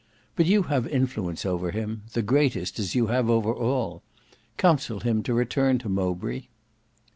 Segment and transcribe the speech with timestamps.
[0.35, 4.01] But you have influence over him, the greatest, as you have over all.
[4.57, 6.47] Counsel him to return to Mowbray."